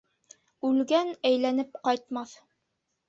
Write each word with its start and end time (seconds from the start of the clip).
Үлгән 0.69 1.11
әйләнеп 1.31 1.77
ҡайтмаҫ. 1.89 2.35